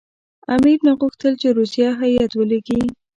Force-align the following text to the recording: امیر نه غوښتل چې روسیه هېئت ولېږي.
امیر 0.55 0.79
نه 0.87 0.93
غوښتل 0.99 1.33
چې 1.41 1.47
روسیه 1.57 1.89
هېئت 2.01 2.31
ولېږي. 2.35 2.81